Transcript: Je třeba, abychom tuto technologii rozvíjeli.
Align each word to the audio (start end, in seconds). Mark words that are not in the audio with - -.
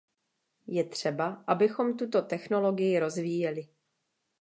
Je 0.67 0.83
třeba, 0.83 1.43
abychom 1.47 1.97
tuto 1.97 2.21
technologii 2.21 2.99
rozvíjeli. 2.99 3.67